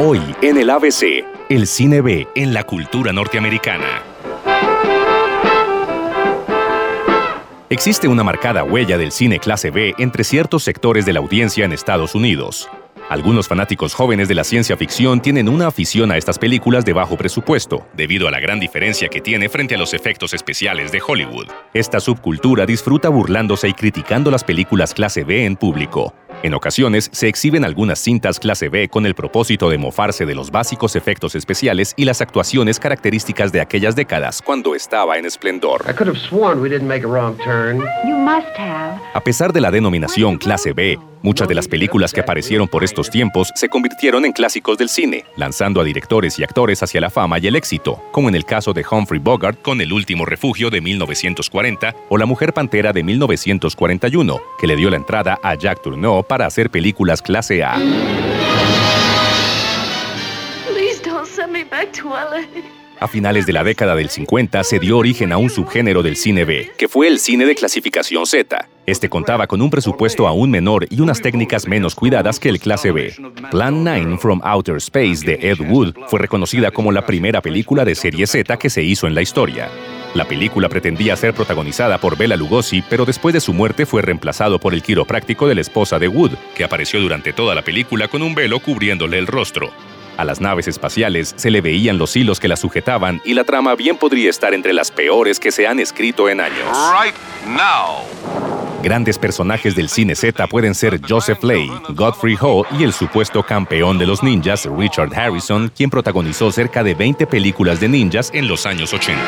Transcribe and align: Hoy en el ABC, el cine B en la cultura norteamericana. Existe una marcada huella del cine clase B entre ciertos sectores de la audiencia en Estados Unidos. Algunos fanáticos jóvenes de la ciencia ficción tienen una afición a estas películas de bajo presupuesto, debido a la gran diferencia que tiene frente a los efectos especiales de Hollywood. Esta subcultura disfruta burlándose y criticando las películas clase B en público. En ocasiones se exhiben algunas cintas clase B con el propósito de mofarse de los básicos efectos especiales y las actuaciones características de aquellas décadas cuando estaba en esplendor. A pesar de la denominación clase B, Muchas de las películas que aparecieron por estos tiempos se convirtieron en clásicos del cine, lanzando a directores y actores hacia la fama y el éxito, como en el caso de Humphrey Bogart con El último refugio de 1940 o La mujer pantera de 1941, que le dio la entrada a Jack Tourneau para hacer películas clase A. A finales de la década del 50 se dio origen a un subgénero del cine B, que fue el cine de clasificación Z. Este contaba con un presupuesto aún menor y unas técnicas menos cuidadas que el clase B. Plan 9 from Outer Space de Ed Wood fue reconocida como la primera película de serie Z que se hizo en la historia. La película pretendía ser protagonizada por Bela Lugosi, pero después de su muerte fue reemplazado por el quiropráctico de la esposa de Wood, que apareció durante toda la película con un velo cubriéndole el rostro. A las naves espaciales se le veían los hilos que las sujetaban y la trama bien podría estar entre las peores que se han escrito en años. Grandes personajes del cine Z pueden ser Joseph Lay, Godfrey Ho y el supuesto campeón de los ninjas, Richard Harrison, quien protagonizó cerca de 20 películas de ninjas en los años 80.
Hoy 0.00 0.20
en 0.42 0.56
el 0.56 0.70
ABC, 0.70 1.24
el 1.48 1.66
cine 1.66 2.00
B 2.00 2.28
en 2.36 2.54
la 2.54 2.62
cultura 2.62 3.12
norteamericana. 3.12 4.00
Existe 7.68 8.06
una 8.06 8.22
marcada 8.22 8.62
huella 8.62 8.96
del 8.96 9.10
cine 9.10 9.40
clase 9.40 9.72
B 9.72 9.96
entre 9.98 10.22
ciertos 10.22 10.62
sectores 10.62 11.04
de 11.04 11.14
la 11.14 11.18
audiencia 11.18 11.64
en 11.64 11.72
Estados 11.72 12.14
Unidos. 12.14 12.70
Algunos 13.08 13.48
fanáticos 13.48 13.92
jóvenes 13.92 14.28
de 14.28 14.36
la 14.36 14.44
ciencia 14.44 14.76
ficción 14.76 15.20
tienen 15.20 15.48
una 15.48 15.66
afición 15.66 16.12
a 16.12 16.16
estas 16.16 16.38
películas 16.38 16.84
de 16.84 16.92
bajo 16.92 17.16
presupuesto, 17.16 17.84
debido 17.94 18.28
a 18.28 18.30
la 18.30 18.38
gran 18.38 18.60
diferencia 18.60 19.08
que 19.08 19.20
tiene 19.20 19.48
frente 19.48 19.74
a 19.74 19.78
los 19.78 19.94
efectos 19.94 20.32
especiales 20.32 20.92
de 20.92 21.02
Hollywood. 21.04 21.48
Esta 21.74 21.98
subcultura 21.98 22.66
disfruta 22.66 23.08
burlándose 23.08 23.66
y 23.66 23.72
criticando 23.72 24.30
las 24.30 24.44
películas 24.44 24.94
clase 24.94 25.24
B 25.24 25.44
en 25.44 25.56
público. 25.56 26.14
En 26.42 26.54
ocasiones 26.54 27.10
se 27.12 27.26
exhiben 27.26 27.64
algunas 27.64 27.98
cintas 27.98 28.38
clase 28.38 28.68
B 28.68 28.88
con 28.88 29.06
el 29.06 29.14
propósito 29.16 29.68
de 29.70 29.78
mofarse 29.78 30.24
de 30.24 30.36
los 30.36 30.52
básicos 30.52 30.94
efectos 30.94 31.34
especiales 31.34 31.94
y 31.96 32.04
las 32.04 32.20
actuaciones 32.20 32.78
características 32.78 33.50
de 33.50 33.60
aquellas 33.60 33.96
décadas 33.96 34.40
cuando 34.40 34.76
estaba 34.76 35.18
en 35.18 35.26
esplendor. 35.26 35.84
A 39.14 39.20
pesar 39.20 39.52
de 39.52 39.60
la 39.60 39.70
denominación 39.72 40.38
clase 40.38 40.72
B, 40.72 40.98
Muchas 41.22 41.48
de 41.48 41.54
las 41.54 41.66
películas 41.66 42.12
que 42.12 42.20
aparecieron 42.20 42.68
por 42.68 42.84
estos 42.84 43.10
tiempos 43.10 43.50
se 43.54 43.68
convirtieron 43.68 44.24
en 44.24 44.32
clásicos 44.32 44.78
del 44.78 44.88
cine, 44.88 45.24
lanzando 45.36 45.80
a 45.80 45.84
directores 45.84 46.38
y 46.38 46.44
actores 46.44 46.82
hacia 46.82 47.00
la 47.00 47.10
fama 47.10 47.38
y 47.38 47.46
el 47.46 47.56
éxito, 47.56 48.02
como 48.12 48.28
en 48.28 48.34
el 48.34 48.44
caso 48.44 48.72
de 48.72 48.84
Humphrey 48.88 49.20
Bogart 49.20 49.60
con 49.62 49.80
El 49.80 49.92
último 49.92 50.24
refugio 50.24 50.70
de 50.70 50.80
1940 50.80 51.94
o 52.08 52.18
La 52.18 52.26
mujer 52.26 52.52
pantera 52.52 52.92
de 52.92 53.02
1941, 53.02 54.40
que 54.58 54.66
le 54.66 54.76
dio 54.76 54.90
la 54.90 54.96
entrada 54.96 55.38
a 55.42 55.54
Jack 55.54 55.82
Tourneau 55.82 56.22
para 56.22 56.46
hacer 56.46 56.70
películas 56.70 57.20
clase 57.20 57.62
A. 57.64 57.78
A 63.00 63.06
finales 63.06 63.46
de 63.46 63.52
la 63.52 63.62
década 63.62 63.94
del 63.94 64.08
50 64.08 64.64
se 64.64 64.78
dio 64.78 64.98
origen 64.98 65.32
a 65.32 65.38
un 65.38 65.50
subgénero 65.50 66.02
del 66.02 66.16
cine 66.16 66.44
B, 66.44 66.72
que 66.76 66.88
fue 66.88 67.06
el 67.06 67.18
cine 67.18 67.46
de 67.46 67.54
clasificación 67.54 68.26
Z. 68.26 68.68
Este 68.88 69.10
contaba 69.10 69.46
con 69.46 69.60
un 69.60 69.68
presupuesto 69.68 70.26
aún 70.26 70.50
menor 70.50 70.86
y 70.88 71.02
unas 71.02 71.20
técnicas 71.20 71.68
menos 71.68 71.94
cuidadas 71.94 72.40
que 72.40 72.48
el 72.48 72.58
clase 72.58 72.90
B. 72.90 73.14
Plan 73.50 73.84
9 73.84 74.16
from 74.16 74.40
Outer 74.42 74.76
Space 74.76 75.26
de 75.26 75.34
Ed 75.42 75.60
Wood 75.60 75.92
fue 76.06 76.20
reconocida 76.20 76.70
como 76.70 76.90
la 76.90 77.04
primera 77.04 77.42
película 77.42 77.84
de 77.84 77.94
serie 77.94 78.26
Z 78.26 78.56
que 78.56 78.70
se 78.70 78.82
hizo 78.82 79.06
en 79.06 79.14
la 79.14 79.20
historia. 79.20 79.68
La 80.14 80.24
película 80.24 80.70
pretendía 80.70 81.16
ser 81.16 81.34
protagonizada 81.34 81.98
por 81.98 82.16
Bela 82.16 82.34
Lugosi, 82.34 82.82
pero 82.88 83.04
después 83.04 83.34
de 83.34 83.42
su 83.42 83.52
muerte 83.52 83.84
fue 83.84 84.00
reemplazado 84.00 84.58
por 84.58 84.72
el 84.72 84.82
quiropráctico 84.82 85.46
de 85.46 85.56
la 85.56 85.60
esposa 85.60 85.98
de 85.98 86.08
Wood, 86.08 86.32
que 86.56 86.64
apareció 86.64 86.98
durante 86.98 87.34
toda 87.34 87.54
la 87.54 87.60
película 87.60 88.08
con 88.08 88.22
un 88.22 88.34
velo 88.34 88.58
cubriéndole 88.58 89.18
el 89.18 89.26
rostro. 89.26 89.70
A 90.16 90.24
las 90.24 90.40
naves 90.40 90.66
espaciales 90.66 91.34
se 91.36 91.50
le 91.50 91.60
veían 91.60 91.98
los 91.98 92.16
hilos 92.16 92.40
que 92.40 92.48
las 92.48 92.60
sujetaban 92.60 93.20
y 93.26 93.34
la 93.34 93.44
trama 93.44 93.74
bien 93.74 93.98
podría 93.98 94.30
estar 94.30 94.54
entre 94.54 94.72
las 94.72 94.90
peores 94.90 95.38
que 95.38 95.52
se 95.52 95.66
han 95.66 95.78
escrito 95.78 96.30
en 96.30 96.40
años. 96.40 96.66
Grandes 98.82 99.18
personajes 99.18 99.74
del 99.74 99.88
cine 99.88 100.14
Z 100.14 100.46
pueden 100.46 100.74
ser 100.74 101.00
Joseph 101.06 101.42
Lay, 101.42 101.68
Godfrey 101.94 102.36
Ho 102.40 102.64
y 102.78 102.84
el 102.84 102.92
supuesto 102.92 103.42
campeón 103.42 103.98
de 103.98 104.06
los 104.06 104.22
ninjas, 104.22 104.66
Richard 104.66 105.12
Harrison, 105.14 105.70
quien 105.74 105.90
protagonizó 105.90 106.52
cerca 106.52 106.84
de 106.84 106.94
20 106.94 107.26
películas 107.26 107.80
de 107.80 107.88
ninjas 107.88 108.30
en 108.32 108.46
los 108.46 108.66
años 108.66 108.92
80. 108.94 109.18